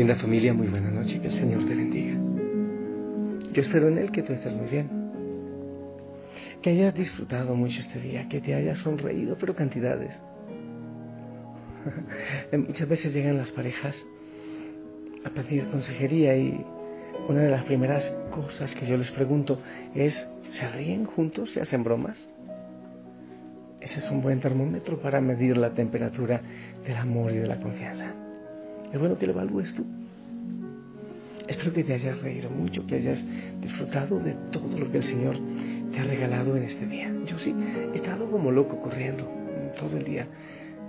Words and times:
Linda 0.00 0.16
familia, 0.16 0.54
muy 0.54 0.68
buena 0.68 0.90
noche, 0.90 1.20
que 1.20 1.26
el 1.26 1.34
Señor 1.34 1.62
te 1.66 1.74
bendiga. 1.74 2.16
Yo 3.52 3.60
espero 3.60 3.88
en 3.88 3.98
Él 3.98 4.10
que 4.10 4.22
tú 4.22 4.32
estés 4.32 4.54
muy 4.54 4.66
bien, 4.66 4.88
que 6.62 6.70
hayas 6.70 6.94
disfrutado 6.94 7.54
mucho 7.54 7.80
este 7.80 8.00
día, 8.00 8.26
que 8.26 8.40
te 8.40 8.54
hayas 8.54 8.78
sonreído, 8.78 9.36
pero 9.38 9.54
cantidades. 9.54 10.18
Muchas 12.66 12.88
veces 12.88 13.12
llegan 13.12 13.36
las 13.36 13.50
parejas 13.50 13.94
a 15.22 15.28
pedir 15.28 15.68
consejería 15.68 16.34
y 16.34 16.64
una 17.28 17.40
de 17.40 17.50
las 17.50 17.64
primeras 17.64 18.10
cosas 18.30 18.74
que 18.74 18.86
yo 18.86 18.96
les 18.96 19.10
pregunto 19.10 19.60
es, 19.94 20.26
¿se 20.48 20.66
ríen 20.70 21.04
juntos? 21.04 21.50
¿Se 21.50 21.60
hacen 21.60 21.84
bromas? 21.84 22.26
Ese 23.82 23.98
es 23.98 24.10
un 24.10 24.22
buen 24.22 24.40
termómetro 24.40 24.98
para 24.98 25.20
medir 25.20 25.58
la 25.58 25.74
temperatura 25.74 26.40
del 26.86 26.96
amor 26.96 27.32
y 27.32 27.36
de 27.36 27.46
la 27.46 27.60
confianza. 27.60 28.14
Bueno 28.98 29.16
que 29.16 29.26
lo 29.26 29.32
evalúes 29.32 29.72
tú. 29.74 29.84
Espero 31.48 31.72
que 31.72 31.82
te 31.82 31.94
hayas 31.94 32.20
reído 32.22 32.50
mucho, 32.50 32.86
que 32.86 32.96
hayas 32.96 33.24
disfrutado 33.60 34.20
de 34.20 34.34
todo 34.52 34.78
lo 34.78 34.90
que 34.90 34.98
el 34.98 35.04
Señor 35.04 35.36
te 35.90 35.98
ha 35.98 36.04
regalado 36.04 36.56
en 36.56 36.64
este 36.64 36.86
día. 36.86 37.12
Yo 37.26 37.38
sí, 37.38 37.54
he 37.92 37.96
estado 37.96 38.30
como 38.30 38.52
loco 38.52 38.80
corriendo 38.80 39.28
todo 39.78 39.96
el 39.96 40.04
día. 40.04 40.26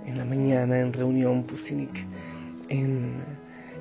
En 0.06 0.18
la 0.18 0.24
mañana 0.24 0.78
en 0.80 0.92
reunión 0.92 1.44
Pustinik, 1.44 1.94
en, 2.68 3.22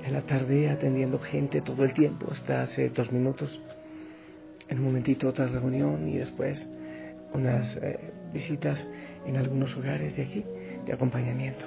en 0.04 0.14
la 0.14 0.22
tarde 0.22 0.70
atendiendo 0.70 1.20
gente 1.20 1.62
todo 1.62 1.84
el 1.84 1.94
tiempo, 1.94 2.28
hasta 2.32 2.62
hace 2.64 2.90
dos 2.90 3.12
minutos. 3.12 3.60
En 4.70 4.80
un 4.80 4.86
momentito 4.86 5.28
otra 5.28 5.48
reunión 5.48 6.08
y 6.08 6.18
después 6.18 6.68
unas 7.34 7.76
eh, 7.78 8.00
visitas 8.34 8.88
en 9.28 9.38
algunos 9.38 9.76
hogares 9.78 10.16
de 10.16 10.24
aquí, 10.24 10.46
de 10.86 10.94
acompañamiento. 10.94 11.66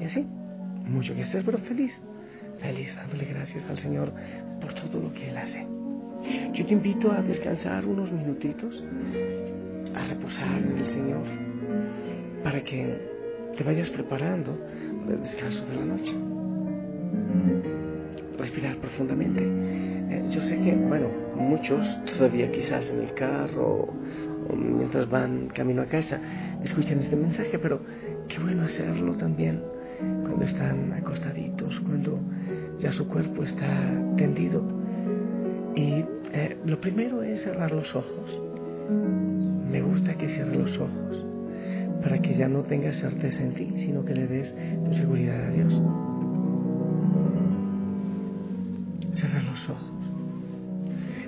Y 0.00 0.04
así, 0.04 0.26
mucho 0.84 1.14
que 1.14 1.22
hacer, 1.22 1.44
pero 1.44 1.58
feliz, 1.58 1.92
feliz, 2.58 2.94
dándole 2.94 3.24
gracias 3.24 3.68
al 3.70 3.78
Señor 3.78 4.12
por 4.60 4.72
todo 4.74 5.02
lo 5.02 5.12
que 5.12 5.30
Él 5.30 5.36
hace. 5.36 5.66
Yo 6.52 6.64
te 6.64 6.72
invito 6.72 7.12
a 7.12 7.22
descansar 7.22 7.84
unos 7.84 8.10
minutitos, 8.10 8.82
a 9.94 10.06
reposar 10.06 10.58
en 10.58 10.78
el 10.78 10.86
Señor, 10.86 11.22
para 12.42 12.62
que 12.62 12.98
te 13.56 13.64
vayas 13.64 13.90
preparando 13.90 14.58
para 15.04 15.16
el 15.16 15.22
descanso 15.22 15.64
de 15.66 15.76
la 15.76 15.84
noche. 15.84 16.14
Respirar 18.38 18.76
profundamente. 18.76 19.42
Eh, 19.42 20.24
yo 20.30 20.40
sé 20.40 20.58
que, 20.60 20.74
bueno, 20.74 21.08
muchos 21.36 21.86
todavía 22.04 22.50
quizás 22.50 22.90
en 22.90 23.02
el 23.02 23.14
carro 23.14 23.88
o 24.48 24.56
mientras 24.56 25.08
van 25.08 25.48
camino 25.48 25.82
a 25.82 25.86
casa 25.86 26.20
escuchan 26.62 26.98
este 27.00 27.16
mensaje, 27.16 27.58
pero 27.58 27.80
qué 28.28 28.38
bueno 28.38 28.62
hacerlo 28.62 29.14
también 29.16 29.73
cuando 30.34 30.50
están 30.50 30.92
acostaditos, 30.94 31.78
cuando 31.80 32.18
ya 32.80 32.90
su 32.90 33.06
cuerpo 33.06 33.44
está 33.44 33.92
tendido. 34.16 34.64
Y 35.76 36.04
eh, 36.32 36.56
lo 36.64 36.80
primero 36.80 37.22
es 37.22 37.42
cerrar 37.42 37.70
los 37.70 37.94
ojos. 37.94 38.40
Me 39.70 39.80
gusta 39.80 40.14
que 40.14 40.28
cierres 40.28 40.56
los 40.56 40.76
ojos 40.78 41.24
para 42.02 42.18
que 42.18 42.34
ya 42.34 42.48
no 42.48 42.62
tengas 42.62 42.96
certeza 42.96 43.44
en 43.44 43.54
ti, 43.54 43.72
sino 43.76 44.04
que 44.04 44.14
le 44.14 44.26
des 44.26 44.56
tu 44.84 44.92
seguridad 44.94 45.40
a 45.40 45.50
Dios. 45.50 45.80
Cerrar 49.12 49.44
los 49.44 49.70
ojos. 49.70 49.92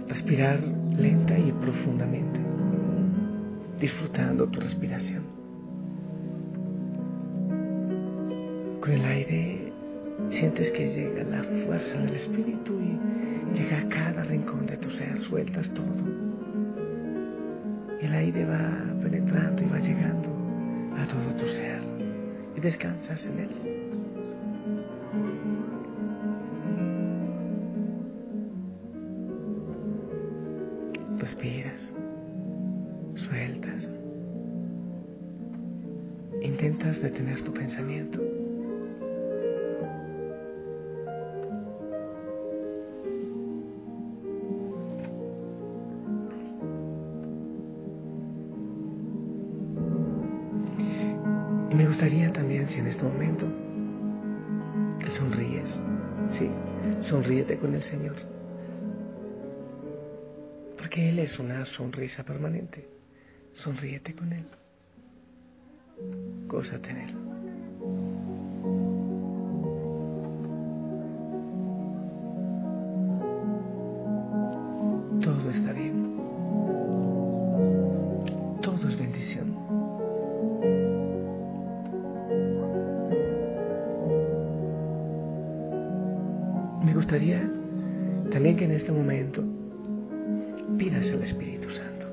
Respirar 0.08 0.58
lenta 0.98 1.38
y 1.38 1.52
profundamente, 1.52 2.40
disfrutando 3.78 4.48
tu 4.48 4.60
respiración. 4.60 5.35
Con 8.86 8.94
el 8.94 9.04
aire 9.04 9.72
sientes 10.30 10.70
que 10.70 10.94
llega 10.94 11.24
la 11.24 11.42
fuerza 11.42 11.98
del 11.98 12.14
espíritu 12.14 12.80
y 12.80 13.58
llega 13.58 13.80
a 13.80 13.88
cada 13.88 14.22
rincón 14.22 14.64
de 14.64 14.76
tu 14.76 14.88
ser, 14.90 15.18
sueltas 15.18 15.68
todo. 15.70 16.04
El 18.00 18.14
aire 18.14 18.44
va 18.44 18.96
penetrando 19.02 19.60
y 19.60 19.68
va 19.68 19.80
llegando 19.80 20.28
a 20.96 21.06
todo 21.08 21.34
tu 21.34 21.48
ser 21.48 21.80
y 22.56 22.60
descansas 22.60 23.24
en 23.24 23.38
él. 23.40 23.50
Respiras, 31.18 31.92
sueltas, 33.16 33.88
intentas 36.40 37.02
detener 37.02 37.42
tu 37.42 37.52
pensamiento. 37.52 38.45
Momento 53.06 53.46
te 55.00 55.10
sonríes, 55.10 55.78
sí, 56.38 56.50
sonríete 57.00 57.58
con 57.58 57.74
el 57.74 57.82
Señor. 57.82 58.16
Porque 60.76 61.08
Él 61.10 61.18
es 61.18 61.38
una 61.38 61.64
sonrisa 61.64 62.24
permanente. 62.24 62.88
Sonríete 63.52 64.14
con 64.14 64.32
Él. 64.32 64.46
Gózate 66.46 66.90
en 66.90 66.96
Él. 66.98 67.25
Gustaría 87.16 87.50
también 88.30 88.56
que 88.56 88.64
en 88.66 88.72
este 88.72 88.92
momento 88.92 89.42
pidas 90.76 91.10
al 91.10 91.22
Espíritu 91.22 91.70
Santo. 91.70 92.06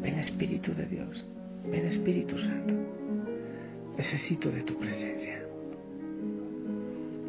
Ven 0.00 0.18
Espíritu 0.18 0.72
de 0.72 0.86
Dios, 0.86 1.26
ven 1.70 1.84
Espíritu 1.84 2.38
Santo. 2.38 2.72
Necesito 3.98 4.50
de 4.50 4.62
tu 4.62 4.78
presencia. 4.78 5.44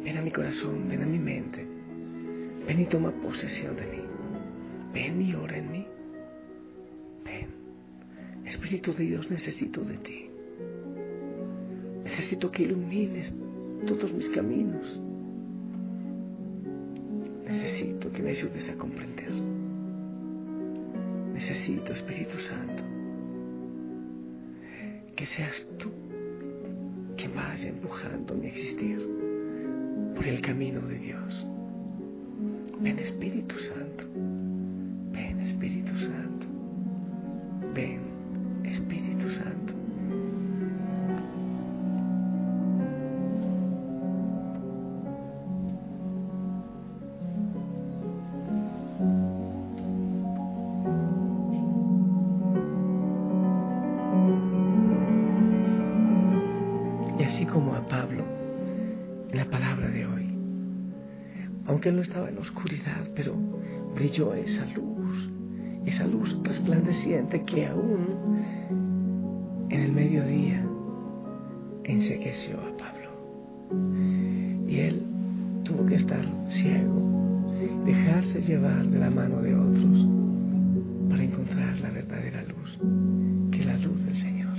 Ven 0.02 0.16
a 0.16 0.22
mi 0.22 0.30
corazón, 0.30 0.88
ven 0.88 1.02
a 1.02 1.06
mi 1.06 1.18
mente. 1.18 1.66
Ven 2.66 2.80
y 2.80 2.86
toma 2.86 3.10
posesión 3.10 3.76
de 3.76 3.82
mí. 3.82 4.02
Ven 4.94 5.20
y 5.20 5.34
ora 5.34 5.58
en 5.58 5.70
mí. 5.70 5.86
Ven. 7.22 8.46
Espíritu 8.46 8.94
de 8.94 9.04
Dios, 9.04 9.30
necesito 9.30 9.82
de 9.82 9.98
ti. 9.98 10.30
Necesito 12.02 12.50
que 12.50 12.62
ilumines 12.62 13.30
todos 13.86 14.10
mis 14.14 14.30
caminos. 14.30 15.02
Necesito 17.56 18.12
que 18.12 18.22
me 18.22 18.30
ayudes 18.30 18.68
a 18.68 18.76
comprender. 18.76 19.32
Necesito, 21.32 21.92
Espíritu 21.94 22.38
Santo, 22.38 22.82
que 25.16 25.24
seas 25.24 25.66
tú 25.78 25.90
quien 27.16 27.34
vaya 27.34 27.70
empujando 27.70 28.34
mi 28.34 28.48
existir 28.48 28.98
por 30.14 30.26
el 30.26 30.42
camino 30.42 30.82
de 30.82 30.98
Dios. 30.98 31.46
Ven 32.78 32.98
Espíritu 32.98 33.58
Santo. 33.58 33.85
Él 61.88 61.96
no 61.96 62.02
estaba 62.02 62.28
en 62.28 62.38
oscuridad, 62.38 63.08
pero 63.14 63.34
brilló 63.94 64.34
esa 64.34 64.64
luz, 64.66 65.30
esa 65.84 66.06
luz 66.06 66.36
resplandeciente 66.42 67.44
que 67.44 67.66
aún 67.66 68.44
en 69.68 69.80
el 69.80 69.92
mediodía 69.92 70.64
ensequeció 71.84 72.56
a 72.60 72.76
Pablo. 72.76 73.10
Y 74.68 74.78
él 74.80 75.02
tuvo 75.64 75.86
que 75.86 75.96
estar 75.96 76.24
ciego, 76.48 77.52
dejarse 77.84 78.42
llevar 78.42 78.86
de 78.86 78.98
la 78.98 79.10
mano 79.10 79.40
de 79.42 79.54
otros 79.54 80.06
para 81.08 81.22
encontrar 81.22 81.78
la 81.78 81.90
verdadera 81.90 82.42
luz, 82.42 82.78
que 83.50 83.60
es 83.60 83.66
la 83.66 83.78
luz 83.78 84.04
del 84.04 84.16
Señor. 84.16 84.56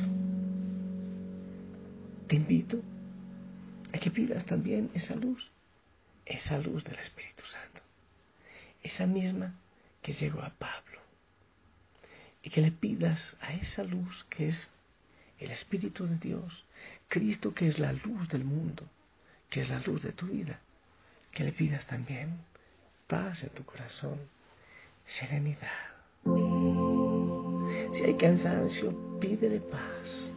Te 2.28 2.36
invito 2.38 2.80
a 3.94 3.98
que 3.98 4.12
pidas 4.12 4.46
también 4.46 4.90
esa 4.94 5.16
luz, 5.16 5.52
esa 6.30 6.58
luz 6.58 6.84
del 6.84 7.00
Espíritu 7.00 7.44
Santo, 7.46 7.82
esa 8.84 9.06
misma 9.06 9.54
que 10.02 10.14
llegó 10.14 10.42
a 10.42 10.50
Pablo, 10.50 11.00
y 12.44 12.50
que 12.50 12.62
le 12.62 12.72
pidas 12.72 13.36
a 13.42 13.54
esa 13.54 13.84
luz 13.84 14.26
que 14.30 14.50
es 14.50 14.70
el 15.40 15.52
Espíritu 15.52 16.08
de 16.08 16.18
Dios, 16.18 16.66
Cristo 17.08 17.54
que 17.54 17.68
es 17.68 17.80
la 17.80 17.94
luz 17.94 18.28
del 18.30 18.44
mundo, 18.44 18.84
que 19.50 19.62
es 19.62 19.70
la 19.70 19.80
luz 19.80 20.04
de 20.04 20.12
tu 20.12 20.28
vida, 20.28 20.60
que 21.32 21.44
le 21.44 21.52
pidas 21.52 21.86
también 21.88 22.40
paz 23.08 23.44
en 23.44 23.50
tu 23.50 23.64
corazón, 23.64 24.20
serenidad. 25.06 25.98
Si 27.94 28.04
hay 28.04 28.16
cansancio, 28.18 29.20
pídele 29.20 29.60
paz. 29.62 30.32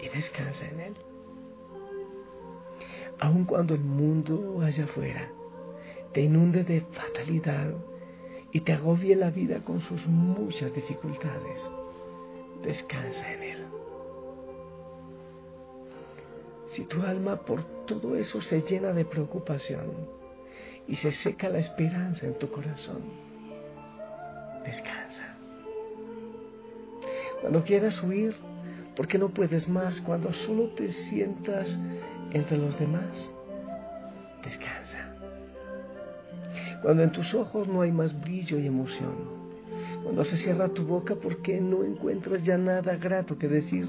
Y 0.00 0.08
descansa 0.08 0.64
en 0.66 0.80
Él. 0.80 1.07
Aun 3.20 3.44
cuando 3.44 3.74
el 3.74 3.80
mundo 3.80 4.60
allá 4.62 4.84
afuera 4.84 5.30
te 6.12 6.22
inunde 6.22 6.64
de 6.64 6.80
fatalidad 6.80 7.74
y 8.52 8.60
te 8.60 8.72
agobie 8.72 9.16
la 9.16 9.30
vida 9.30 9.64
con 9.64 9.80
sus 9.80 10.06
muchas 10.06 10.72
dificultades, 10.72 11.60
descansa 12.62 13.32
en 13.34 13.42
Él. 13.42 13.66
Si 16.68 16.84
tu 16.84 17.02
alma 17.02 17.36
por 17.36 17.64
todo 17.86 18.16
eso 18.16 18.40
se 18.40 18.62
llena 18.62 18.92
de 18.92 19.04
preocupación 19.04 19.90
y 20.86 20.96
se 20.96 21.12
seca 21.12 21.48
la 21.48 21.58
esperanza 21.58 22.26
en 22.26 22.38
tu 22.38 22.50
corazón, 22.50 23.02
descansa. 24.64 25.36
Cuando 27.40 27.64
quieras 27.64 28.02
huir, 28.02 28.34
porque 28.96 29.18
no 29.18 29.28
puedes 29.28 29.68
más, 29.68 30.00
cuando 30.00 30.32
solo 30.32 30.70
te 30.70 30.90
sientas 30.90 31.78
entre 32.32 32.58
los 32.58 32.78
demás, 32.78 33.30
descansa. 34.44 35.14
Cuando 36.82 37.02
en 37.02 37.12
tus 37.12 37.34
ojos 37.34 37.68
no 37.68 37.82
hay 37.82 37.92
más 37.92 38.18
brillo 38.20 38.58
y 38.58 38.66
emoción, 38.66 39.38
cuando 40.02 40.24
se 40.24 40.36
cierra 40.36 40.68
tu 40.68 40.84
boca 40.84 41.16
porque 41.16 41.60
no 41.60 41.84
encuentras 41.84 42.44
ya 42.44 42.56
nada 42.56 42.96
grato 42.96 43.38
que 43.38 43.48
decir, 43.48 43.88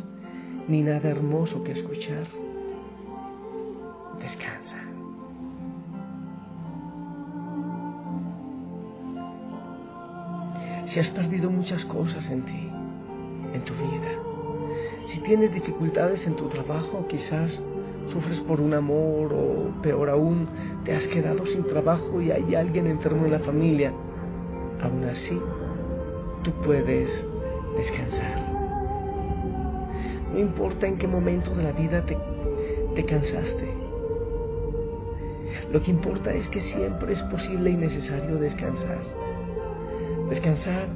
ni 0.67 0.81
nada 0.81 1.09
hermoso 1.09 1.63
que 1.63 1.73
escuchar, 1.73 2.25
descansa. 4.19 4.77
Si 10.87 10.99
has 10.99 11.09
perdido 11.09 11.51
muchas 11.51 11.85
cosas 11.85 12.29
en 12.31 12.41
ti, 12.43 12.69
en 13.53 13.63
tu 13.63 13.73
vida, 13.73 14.09
si 15.05 15.19
tienes 15.21 15.53
dificultades 15.53 16.25
en 16.25 16.35
tu 16.35 16.47
trabajo, 16.49 17.05
quizás 17.07 17.61
sufres 18.09 18.39
por 18.41 18.59
un 18.59 18.73
amor 18.73 19.33
o 19.33 19.81
peor 19.81 20.09
aún, 20.09 20.47
te 20.83 20.95
has 20.95 21.07
quedado 21.07 21.45
sin 21.45 21.63
trabajo 21.63 22.21
y 22.21 22.31
hay 22.31 22.55
alguien 22.55 22.87
enfermo 22.87 23.25
en 23.25 23.31
la 23.31 23.39
familia, 23.39 23.93
aún 24.81 25.03
así, 25.05 25.39
tú 26.43 26.51
puedes 26.63 27.25
descansar. 27.77 28.49
No 30.33 30.39
importa 30.39 30.87
en 30.87 30.97
qué 30.97 31.07
momento 31.07 31.55
de 31.55 31.63
la 31.63 31.71
vida 31.71 32.05
te, 32.05 32.17
te 32.95 33.05
cansaste, 33.05 33.79
lo 35.71 35.81
que 35.81 35.91
importa 35.91 36.33
es 36.33 36.47
que 36.47 36.61
siempre 36.61 37.13
es 37.13 37.21
posible 37.23 37.69
y 37.69 37.77
necesario 37.77 38.37
descansar. 38.37 39.01
Descansar 40.29 40.87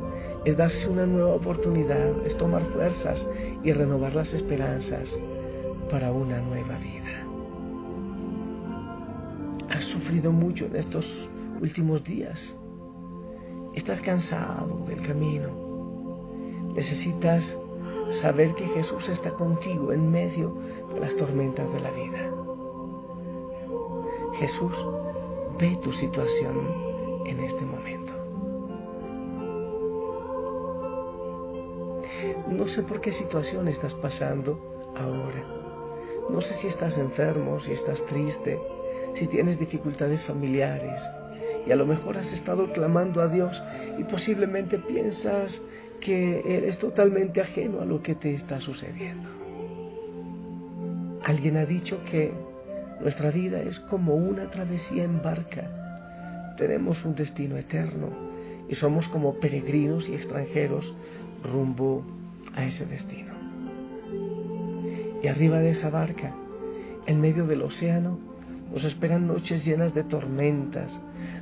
es 0.45 0.57
darse 0.57 0.89
una 0.89 1.05
nueva 1.05 1.35
oportunidad, 1.35 2.25
es 2.25 2.35
tomar 2.37 2.63
fuerzas 2.65 3.27
y 3.63 3.71
renovar 3.71 4.15
las 4.15 4.33
esperanzas 4.33 5.19
para 5.89 6.11
una 6.11 6.39
nueva 6.41 6.77
vida. 6.77 6.92
Sufrido 9.93 10.31
mucho 10.31 10.65
en 10.65 10.75
estos 10.75 11.05
últimos 11.61 12.03
días. 12.03 12.55
Estás 13.75 14.01
cansado 14.01 14.85
del 14.87 15.01
camino. 15.01 15.49
Necesitas 16.75 17.57
saber 18.21 18.55
que 18.55 18.67
Jesús 18.69 19.07
está 19.09 19.31
contigo 19.31 19.93
en 19.93 20.11
medio 20.11 20.57
de 20.93 20.99
las 20.99 21.15
tormentas 21.15 21.71
de 21.71 21.79
la 21.79 21.91
vida. 21.91 22.31
Jesús 24.39 24.73
ve 25.59 25.77
tu 25.83 25.91
situación 25.93 26.57
en 27.27 27.39
este 27.39 27.63
momento. 27.63 28.13
No 32.49 32.67
sé 32.67 32.81
por 32.81 32.99
qué 32.99 33.11
situación 33.11 33.67
estás 33.67 33.93
pasando 33.93 34.59
ahora. 34.95 35.45
No 36.29 36.41
sé 36.41 36.55
si 36.55 36.67
estás 36.67 36.97
enfermo, 36.97 37.59
si 37.59 37.73
estás 37.73 38.03
triste, 38.05 38.59
si 39.15 39.27
tienes 39.27 39.59
dificultades 39.59 40.25
familiares. 40.25 41.01
Y 41.65 41.71
a 41.71 41.75
lo 41.75 41.85
mejor 41.85 42.17
has 42.17 42.31
estado 42.33 42.71
clamando 42.73 43.21
a 43.21 43.27
Dios 43.27 43.61
y 43.97 44.03
posiblemente 44.03 44.79
piensas 44.79 45.61
que 46.01 46.41
eres 46.45 46.77
totalmente 46.77 47.39
ajeno 47.39 47.81
a 47.81 47.85
lo 47.85 48.01
que 48.01 48.15
te 48.15 48.33
está 48.33 48.59
sucediendo. 48.59 49.29
Alguien 51.23 51.55
ha 51.55 51.65
dicho 51.65 52.03
que 52.03 52.33
nuestra 52.99 53.31
vida 53.31 53.61
es 53.61 53.79
como 53.79 54.15
una 54.15 54.51
travesía 54.51 55.03
en 55.05 55.21
barca. 55.21 56.53
Tenemos 56.57 57.03
un 57.05 57.15
destino 57.15 57.57
eterno 57.57 58.09
y 58.67 58.75
somos 58.75 59.07
como 59.07 59.35
peregrinos 59.35 60.09
y 60.09 60.15
extranjeros 60.15 60.93
rumbo 61.43 62.03
a 62.55 62.65
ese 62.65 62.85
destino. 62.85 63.33
Y 65.21 65.27
arriba 65.27 65.59
de 65.59 65.71
esa 65.71 65.89
barca, 65.89 66.33
en 67.05 67.21
medio 67.21 67.45
del 67.47 67.61
océano, 67.61 68.19
nos 68.73 68.83
esperan 68.83 69.27
noches 69.27 69.63
llenas 69.63 69.93
de 69.93 70.03
tormentas, 70.03 70.91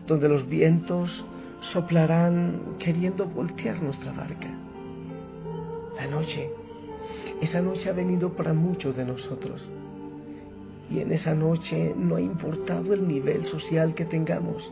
donde 0.05 0.27
los 0.27 0.47
vientos 0.47 1.25
soplarán 1.61 2.75
queriendo 2.77 3.25
voltear 3.25 3.81
nuestra 3.81 4.11
barca. 4.11 4.47
La 5.95 6.07
noche, 6.07 6.49
esa 7.41 7.61
noche 7.61 7.89
ha 7.89 7.93
venido 7.93 8.33
para 8.33 8.53
muchos 8.53 8.97
de 8.97 9.05
nosotros 9.05 9.69
y 10.89 10.99
en 10.99 11.11
esa 11.11 11.33
noche 11.33 11.93
no 11.95 12.17
ha 12.17 12.21
importado 12.21 12.93
el 12.93 13.07
nivel 13.07 13.45
social 13.45 13.95
que 13.95 14.05
tengamos. 14.05 14.69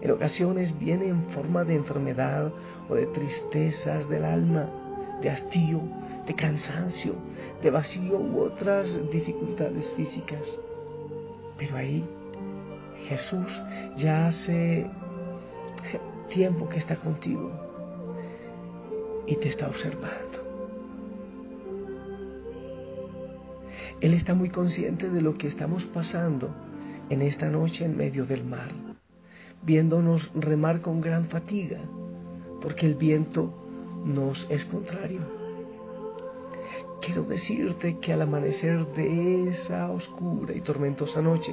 En 0.00 0.10
ocasiones 0.10 0.76
viene 0.78 1.06
en 1.06 1.28
forma 1.28 1.64
de 1.64 1.76
enfermedad 1.76 2.52
o 2.88 2.94
de 2.96 3.06
tristezas 3.06 4.08
del 4.08 4.24
alma, 4.24 4.68
de 5.20 5.30
hastío, 5.30 5.80
de 6.26 6.34
cansancio, 6.34 7.14
de 7.62 7.70
vacío 7.70 8.18
u 8.18 8.40
otras 8.40 9.00
dificultades 9.12 9.88
físicas. 9.96 10.58
Pero 11.62 11.76
ahí 11.76 12.04
Jesús 13.08 13.46
ya 13.96 14.26
hace 14.26 14.84
tiempo 16.28 16.68
que 16.68 16.78
está 16.78 16.96
contigo 16.96 17.52
y 19.28 19.36
te 19.36 19.48
está 19.48 19.68
observando. 19.68 20.42
Él 24.00 24.12
está 24.14 24.34
muy 24.34 24.48
consciente 24.48 25.08
de 25.08 25.20
lo 25.20 25.38
que 25.38 25.46
estamos 25.46 25.84
pasando 25.84 26.52
en 27.10 27.22
esta 27.22 27.48
noche 27.48 27.84
en 27.84 27.96
medio 27.96 28.26
del 28.26 28.42
mar, 28.44 28.72
viéndonos 29.62 30.32
remar 30.34 30.80
con 30.80 31.00
gran 31.00 31.28
fatiga, 31.28 31.78
porque 32.60 32.86
el 32.86 32.96
viento 32.96 33.54
nos 34.04 34.48
es 34.50 34.64
contrario. 34.64 35.41
Quiero 37.02 37.24
decirte 37.24 37.98
que 37.98 38.12
al 38.12 38.22
amanecer 38.22 38.86
de 38.94 39.48
esa 39.48 39.90
oscura 39.90 40.54
y 40.54 40.60
tormentosa 40.60 41.20
noche, 41.20 41.52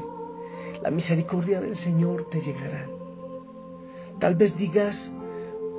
la 0.83 0.91
misericordia 0.91 1.59
del 1.59 1.75
Señor 1.75 2.29
te 2.29 2.39
llegará. 2.39 2.87
Tal 4.19 4.35
vez 4.35 4.55
digas, 4.55 5.11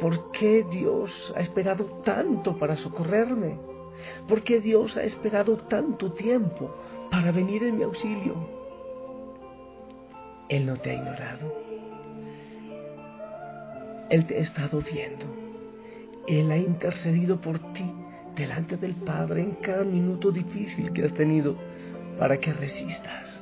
¿por 0.00 0.33
qué 0.33 0.67
Dios 0.69 1.33
ha 1.37 1.41
esperado 1.41 1.85
tanto 2.03 2.59
para 2.59 2.77
socorrerme? 2.77 3.61
¿Por 4.27 4.43
qué 4.43 4.61
Dios 4.61 4.97
ha 4.97 5.05
esperado 5.05 5.57
tanto 5.57 6.15
tiempo 6.15 6.75
para 7.09 7.31
venir 7.31 7.62
en 7.62 7.77
mi 7.77 7.85
auxilio? 7.85 8.35
Él 10.49 10.67
no 10.67 10.77
te 10.79 10.91
ha 10.91 10.95
ignorado. 10.95 11.55
Él 14.09 14.27
te 14.27 14.39
ha 14.39 14.41
estado 14.41 14.81
viendo. 14.81 15.27
Él 16.27 16.50
ha 16.50 16.57
intercedido 16.57 17.41
por 17.41 17.61
ti 17.73 17.95
delante 18.37 18.77
del 18.77 18.95
Padre 18.95 19.43
en 19.43 19.53
cada 19.57 19.85
minuto 19.85 20.31
difícil 20.31 20.93
que 20.93 21.05
has 21.05 21.15
tenido 21.15 21.57
para 22.19 22.39
que 22.39 22.53
resistas. 22.53 23.41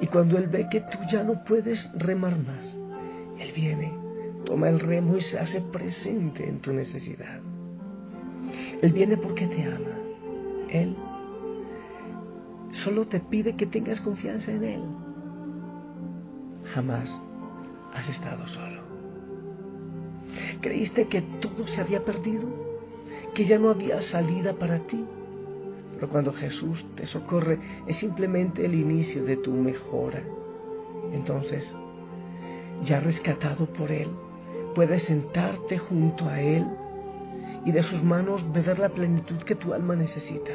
Y 0.00 0.06
cuando 0.06 0.38
Él 0.38 0.46
ve 0.46 0.68
que 0.70 0.80
tú 0.80 0.98
ya 1.10 1.22
no 1.22 1.44
puedes 1.44 1.90
remar 1.94 2.36
más, 2.38 2.76
Él 3.38 3.52
viene, 3.54 3.92
toma 4.44 4.68
el 4.68 4.80
remo 4.80 5.16
y 5.16 5.20
se 5.20 5.38
hace 5.38 5.60
presente 5.60 6.48
en 6.48 6.60
tu 6.60 6.72
necesidad. 6.72 7.40
Él 8.82 8.92
viene 8.92 9.16
porque 9.16 9.46
te 9.46 9.62
ama. 9.64 9.96
Él 10.70 10.96
solo 12.70 13.06
te 13.06 13.20
pide 13.20 13.56
que 13.56 13.66
tengas 13.66 14.00
confianza 14.00 14.50
en 14.52 14.64
Él. 14.64 14.82
Jamás 16.74 17.10
has 17.94 18.08
estado 18.08 18.46
solo. 18.46 18.80
¿Creíste 20.60 21.08
que 21.08 21.22
todo 21.40 21.66
se 21.66 21.80
había 21.80 22.04
perdido? 22.04 22.69
¿Que 23.34 23.44
ya 23.44 23.58
no 23.58 23.70
había 23.70 24.02
salida 24.02 24.54
para 24.54 24.78
ti? 24.80 25.04
Pero 25.94 26.08
cuando 26.08 26.32
Jesús 26.32 26.84
te 26.96 27.06
socorre 27.06 27.58
es 27.86 27.96
simplemente 27.96 28.64
el 28.64 28.74
inicio 28.74 29.24
de 29.24 29.36
tu 29.36 29.52
mejora. 29.52 30.22
Entonces, 31.12 31.76
ya 32.84 33.00
rescatado 33.00 33.66
por 33.66 33.92
Él, 33.92 34.08
puedes 34.74 35.02
sentarte 35.02 35.78
junto 35.78 36.28
a 36.28 36.40
Él 36.40 36.66
y 37.64 37.72
de 37.72 37.82
sus 37.82 38.02
manos 38.02 38.50
beber 38.52 38.78
la 38.78 38.88
plenitud 38.88 39.36
que 39.42 39.54
tu 39.54 39.74
alma 39.74 39.94
necesita. 39.94 40.52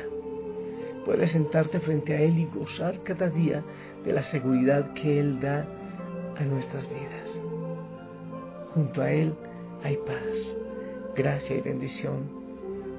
Puedes 1.05 1.31
sentarte 1.31 1.79
frente 1.79 2.15
a 2.15 2.21
Él 2.21 2.39
y 2.39 2.45
gozar 2.45 3.03
cada 3.03 3.29
día 3.29 3.63
de 4.03 4.13
la 4.13 4.23
seguridad 4.23 4.93
que 4.93 5.19
Él 5.19 5.39
da 5.39 5.67
a 6.37 6.43
nuestras 6.43 6.89
vidas. 6.89 7.29
Junto 8.73 9.01
a 9.01 9.11
Él 9.11 9.33
hay 9.83 9.97
paz, 9.97 10.55
gracia 11.15 11.57
y 11.57 11.61
bendición. 11.61 12.44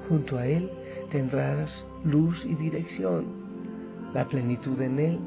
Junto 0.09 0.37
a 0.37 0.45
Él 0.45 0.71
tendrás 1.11 1.85
luz 2.03 2.45
y 2.45 2.55
dirección. 2.55 3.25
La 4.13 4.27
plenitud 4.27 4.79
en 4.81 4.99
Él 4.99 5.19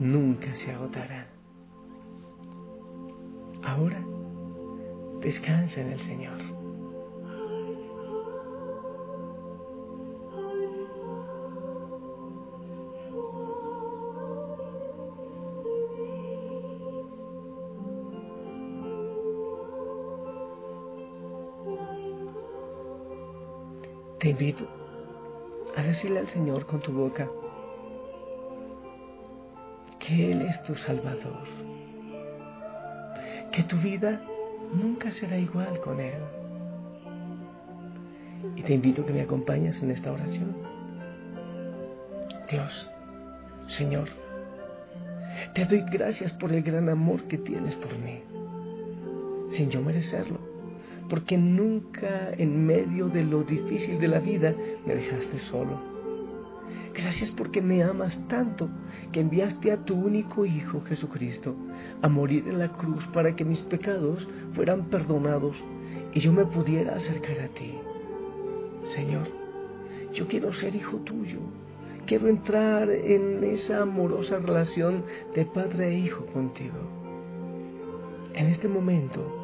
nunca 0.00 0.54
se 0.56 0.72
agotará. 0.72 1.28
Ahora, 3.62 4.02
descansa 5.20 5.80
en 5.80 5.92
el 5.92 6.00
Señor. 6.00 6.57
Te 24.18 24.30
invito 24.30 24.66
a 25.76 25.82
decirle 25.82 26.18
al 26.18 26.26
Señor 26.26 26.66
con 26.66 26.80
tu 26.80 26.90
boca 26.90 27.30
que 30.00 30.32
Él 30.32 30.42
es 30.42 30.60
tu 30.64 30.74
Salvador, 30.74 31.44
que 33.52 33.62
tu 33.62 33.76
vida 33.76 34.20
nunca 34.74 35.12
será 35.12 35.38
igual 35.38 35.78
con 35.80 36.00
Él. 36.00 36.20
Y 38.56 38.62
te 38.62 38.74
invito 38.74 39.02
a 39.02 39.06
que 39.06 39.12
me 39.12 39.20
acompañes 39.20 39.80
en 39.84 39.92
esta 39.92 40.10
oración. 40.10 40.56
Dios, 42.50 42.90
Señor, 43.68 44.08
te 45.54 45.64
doy 45.64 45.84
gracias 45.92 46.32
por 46.32 46.52
el 46.52 46.64
gran 46.64 46.88
amor 46.88 47.22
que 47.28 47.38
tienes 47.38 47.76
por 47.76 47.96
mí, 47.98 48.20
sin 49.50 49.70
yo 49.70 49.80
merecerlo 49.80 50.47
porque 51.08 51.38
nunca 51.38 52.30
en 52.36 52.66
medio 52.66 53.08
de 53.08 53.24
lo 53.24 53.42
difícil 53.42 53.98
de 53.98 54.08
la 54.08 54.20
vida 54.20 54.54
me 54.86 54.94
dejaste 54.94 55.38
solo. 55.38 55.80
Gracias 56.94 57.30
porque 57.30 57.62
me 57.62 57.82
amas 57.82 58.18
tanto 58.28 58.68
que 59.12 59.20
enviaste 59.20 59.70
a 59.70 59.84
tu 59.84 59.94
único 59.94 60.44
Hijo 60.44 60.82
Jesucristo 60.82 61.54
a 62.02 62.08
morir 62.08 62.44
en 62.48 62.58
la 62.58 62.72
cruz 62.72 63.06
para 63.14 63.36
que 63.36 63.44
mis 63.44 63.60
pecados 63.62 64.28
fueran 64.52 64.86
perdonados 64.86 65.56
y 66.12 66.20
yo 66.20 66.32
me 66.32 66.44
pudiera 66.44 66.96
acercar 66.96 67.38
a 67.40 67.48
ti. 67.48 67.74
Señor, 68.86 69.28
yo 70.12 70.26
quiero 70.26 70.52
ser 70.52 70.74
hijo 70.74 70.96
tuyo. 70.98 71.38
Quiero 72.06 72.28
entrar 72.28 72.90
en 72.90 73.44
esa 73.44 73.82
amorosa 73.82 74.38
relación 74.38 75.04
de 75.34 75.44
padre 75.44 75.90
e 75.90 75.98
hijo 75.98 76.24
contigo. 76.26 76.78
En 78.34 78.46
este 78.46 78.66
momento, 78.66 79.37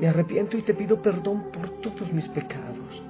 me 0.00 0.08
arrepiento 0.08 0.56
y 0.56 0.62
te 0.62 0.74
pido 0.74 1.02
perdón 1.02 1.50
por 1.52 1.68
todos 1.80 2.12
mis 2.12 2.26
pecados. 2.28 3.02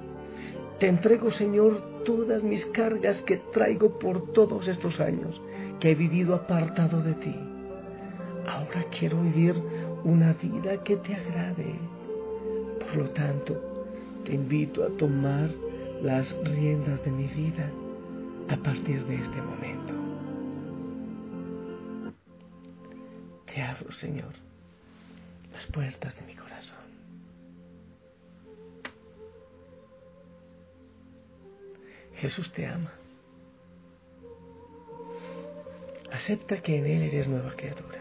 Te 0.79 0.87
entrego, 0.87 1.31
Señor, 1.31 2.03
todas 2.03 2.43
mis 2.43 2.65
cargas 2.67 3.21
que 3.21 3.37
traigo 3.37 3.97
por 3.97 4.33
todos 4.33 4.67
estos 4.67 4.99
años 4.99 5.41
que 5.79 5.91
he 5.91 5.95
vivido 5.95 6.35
apartado 6.35 7.01
de 7.01 7.13
ti. 7.13 7.35
Ahora 8.47 8.83
quiero 8.97 9.21
vivir 9.21 9.55
una 10.03 10.33
vida 10.33 10.83
que 10.83 10.97
te 10.97 11.15
agrade. 11.15 11.75
Por 12.79 12.95
lo 12.95 13.09
tanto, 13.11 13.61
te 14.25 14.33
invito 14.33 14.83
a 14.83 14.89
tomar 14.97 15.49
las 16.01 16.35
riendas 16.43 17.03
de 17.05 17.11
mi 17.11 17.27
vida 17.27 17.69
a 18.49 18.57
partir 18.57 19.05
de 19.05 19.15
este 19.15 19.41
momento. 19.41 19.93
Te 23.45 23.61
abro, 23.61 23.91
Señor, 23.93 24.33
las 25.53 25.65
puertas 25.67 26.15
de 26.15 26.25
mi 26.25 26.33
corazón. 26.33 26.50
Jesús 32.21 32.51
te 32.51 32.67
ama. 32.67 32.93
Acepta 36.11 36.61
que 36.61 36.77
en 36.77 36.85
Él 36.85 37.01
eres 37.01 37.27
nueva 37.27 37.51
criatura. 37.55 37.97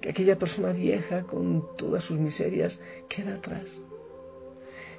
Que 0.00 0.10
aquella 0.10 0.38
persona 0.38 0.70
vieja 0.70 1.24
con 1.24 1.76
todas 1.76 2.04
sus 2.04 2.16
miserias 2.16 2.78
queda 3.08 3.34
atrás. 3.34 3.66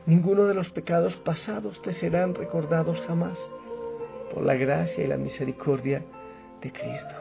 Ninguno 0.05 0.47
de 0.47 0.53
los 0.53 0.69
pecados 0.69 1.15
pasados 1.15 1.81
te 1.81 1.93
serán 1.93 2.35
recordados 2.35 2.99
jamás 3.07 3.39
por 4.33 4.43
la 4.43 4.55
gracia 4.55 5.05
y 5.05 5.07
la 5.07 5.17
misericordia 5.17 6.03
de 6.61 6.71
Cristo. 6.73 7.15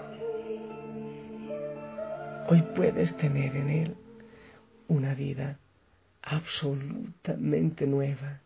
Hoy 2.48 2.62
puedes 2.74 3.16
tener 3.18 3.54
en 3.54 3.68
Él 3.68 3.96
una 4.88 5.14
vida 5.14 5.60
absolutamente 6.22 7.86
nueva 7.86 8.40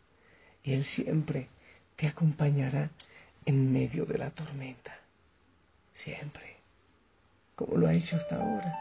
y 0.62 0.74
Él 0.74 0.84
siempre 0.84 1.48
te 1.96 2.08
acompañará 2.08 2.90
en 3.46 3.72
medio 3.72 4.04
de 4.06 4.18
la 4.18 4.30
tormenta. 4.30 4.96
Siempre. 6.02 6.56
Como 7.54 7.76
lo 7.76 7.86
ha 7.86 7.94
hecho 7.94 8.16
hasta 8.16 8.36
ahora. 8.36 8.78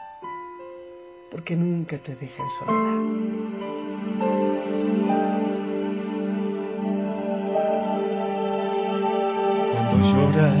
Porque 1.30 1.56
nunca 1.56 1.98
te 1.98 2.14
deja 2.16 2.42
en 2.42 2.50
Cuando 9.72 9.96
lloras 10.12 10.58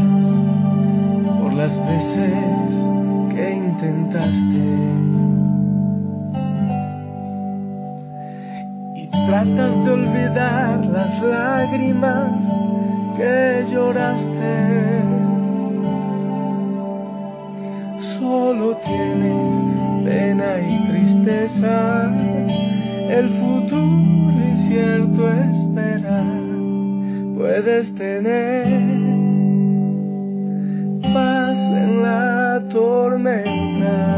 por 1.40 1.52
las 1.54 1.76
veces 1.86 3.34
que 3.34 3.50
intentaste 3.50 5.03
tratas 9.44 9.84
de 9.84 9.90
olvidar 9.90 10.86
las 10.86 11.22
lágrimas 11.22 12.30
que 13.16 13.66
lloraste. 13.70 15.02
Solo 18.18 18.76
tienes 18.76 20.04
pena 20.04 20.60
y 20.60 20.88
tristeza, 20.88 22.10
el 23.10 23.28
futuro 23.40 24.46
incierto 24.50 25.30
esperar. 25.30 26.42
Puedes 27.36 27.94
tener 27.94 28.64
paz 31.12 31.56
en 31.56 32.02
la 32.02 32.62
tormenta. 32.70 34.14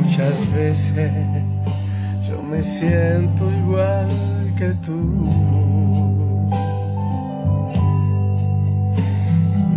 Muchas 0.00 0.52
veces 0.52 1.21
siento 2.64 3.50
igual 3.50 4.08
que 4.56 4.74
tú. 4.84 4.98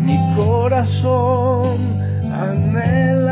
Mi 0.05 0.17
corazón 0.35 1.77
anhela 2.31 3.24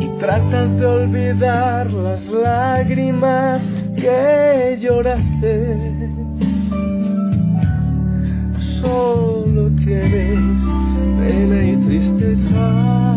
y 0.00 0.06
tratas 0.18 0.76
de 0.78 0.86
olvidar 0.86 1.90
las 1.90 2.24
lágrimas 2.26 3.62
que 3.96 4.78
lloraste. 4.80 6.10
Solo 8.80 9.70
tienes 9.76 10.62
pena 11.18 11.64
y 11.64 11.76
tristeza, 11.86 13.16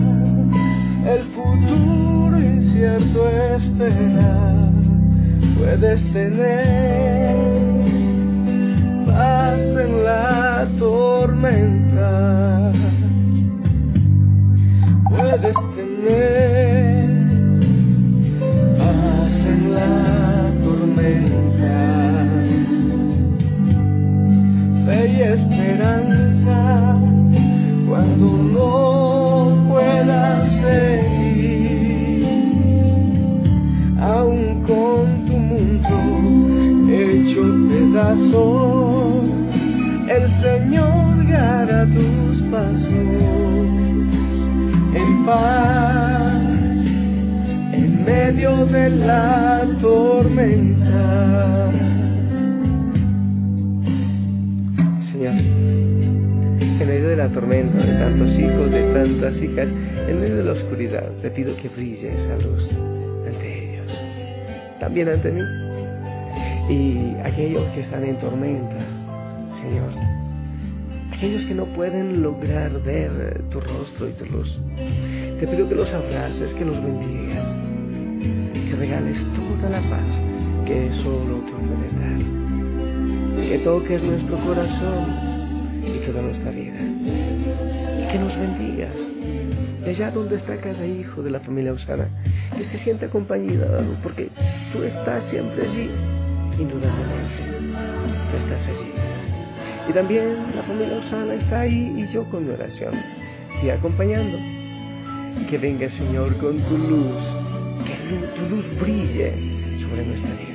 el 1.06 1.22
futuro 1.36 2.40
incierto 2.40 3.30
espera 3.30 4.52
puedes 5.62 6.02
tener 6.12 7.11
el 40.10 40.32
Señor 40.42 41.26
guiará 41.26 41.86
tus 41.86 42.42
pasos 42.52 42.90
en 44.94 45.26
paz 45.26 46.42
en 47.74 48.06
medio 48.06 48.66
de 48.68 48.90
la 48.90 49.61
tormenta, 57.32 57.86
de 57.86 57.94
tantos 57.94 58.38
hijos, 58.38 58.72
de 58.72 58.94
tantas 58.94 59.42
hijas, 59.42 59.70
en 60.08 60.20
medio 60.20 60.38
de 60.38 60.44
la 60.44 60.52
oscuridad, 60.54 61.12
te 61.22 61.30
pido 61.32 61.56
que 61.58 61.70
brille 61.70 62.14
esa 62.14 62.38
luz 62.38 62.70
ante 63.26 63.74
ellos, 63.74 64.00
también 64.80 65.10
ante 65.10 65.32
mí. 65.32 65.42
Y 66.70 67.16
aquellos 67.24 67.64
que 67.74 67.82
están 67.82 68.04
en 68.04 68.18
tormenta, 68.18 68.78
Señor, 69.62 69.92
aquellos 71.14 71.46
que 71.46 71.56
no 71.56 71.66
pueden 71.66 72.22
lograr 72.22 72.72
ver 72.84 73.44
tu 73.50 73.60
rostro 73.60 74.10
y 74.10 74.14
tu 74.14 74.26
luz, 74.26 74.60
te 75.40 75.48
pido 75.48 75.68
que 75.68 75.76
los 75.76 75.94
abraces, 75.94 76.54
que 76.54 76.66
los 76.66 76.82
bendigas, 76.82 77.48
que 78.70 78.76
regales 78.76 79.26
toda 79.36 79.70
la 79.70 79.82
paz 79.90 80.20
que 80.66 80.94
solo 81.04 81.42
tú 81.48 81.54
puedes 81.68 81.94
dar, 82.00 83.46
que 83.48 83.58
toques 83.64 84.04
nuestro 84.04 84.38
corazón 84.46 85.32
y 85.84 86.06
toda 86.06 86.22
nuestra 86.22 86.52
vida. 86.52 86.71
Que 88.12 88.20
nos 88.20 88.36
bendigas. 88.36 88.96
Y 89.86 89.90
allá 89.90 90.12
donde 90.12 90.36
está 90.36 90.58
cada 90.58 90.86
hijo 90.86 91.24
de 91.24 91.32
la 91.32 91.40
familia 91.40 91.74
Osana, 91.74 92.08
que 92.58 92.66
se 92.66 92.78
sienta 92.78 93.06
acompañado, 93.06 93.84
porque 94.04 94.30
tú 94.74 94.84
estás 94.84 95.30
siempre 95.30 95.66
allí, 95.66 95.90
indudablemente. 96.60 97.72
Tú 98.30 98.38
estás 98.38 98.68
allí. 98.68 98.92
Y 99.90 99.94
también 99.94 100.38
la 100.56 100.62
familia 100.64 100.98
Osana 100.98 101.34
está 101.36 101.62
ahí 101.62 101.96
y 101.98 102.06
yo 102.08 102.24
con 102.26 102.46
mi 102.46 102.54
oración, 102.54 102.94
sigue 103.60 103.72
acompañando. 103.72 104.38
Que 105.50 105.58
venga 105.58 105.90
Señor 105.90 106.36
con 106.38 106.60
tu 106.60 106.78
luz, 106.78 107.24
que 107.86 108.40
tu 108.40 108.56
luz 108.56 108.80
brille 108.80 109.32
sobre 109.82 110.06
nuestra 110.06 110.32
vida. 110.32 110.52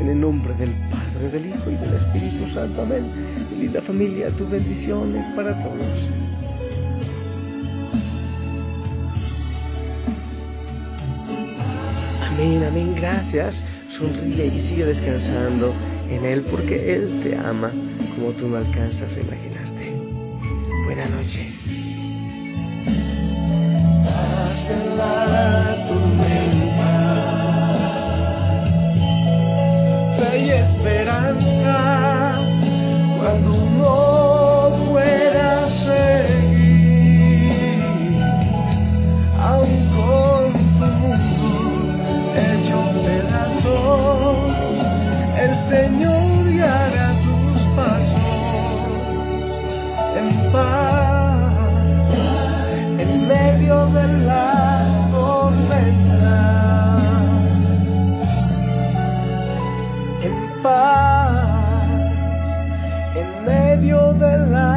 En 0.00 0.08
el 0.10 0.20
nombre 0.20 0.54
del 0.54 0.70
Padre, 0.90 1.30
del 1.32 1.46
Hijo 1.46 1.70
y 1.70 1.74
del 1.76 1.94
Espíritu 1.94 2.46
Santo. 2.52 2.82
Amén. 2.82 3.10
Linda 3.58 3.80
familia, 3.80 4.28
tu 4.30 4.46
bendición 4.46 5.16
es 5.16 5.26
para 5.34 5.58
todos. 5.62 6.25
Amén, 12.36 12.62
amén, 12.64 12.94
gracias. 12.94 13.54
Sonríe 13.96 14.48
y 14.48 14.68
sigue 14.68 14.84
descansando 14.84 15.74
en 16.10 16.22
Él 16.26 16.42
porque 16.42 16.94
Él 16.94 17.22
te 17.22 17.34
ama 17.34 17.72
como 18.14 18.32
tú 18.32 18.46
no 18.46 18.58
alcanzas 18.58 19.10
a 19.16 19.20
imaginarte. 19.20 19.96
Buena 20.84 21.06
noche. 21.08 21.85
Medio 63.76 64.12
de 64.14 64.38
la. 64.50 64.76